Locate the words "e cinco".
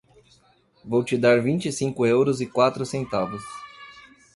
1.67-2.07